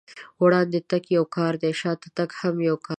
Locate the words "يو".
1.17-1.23, 2.67-2.75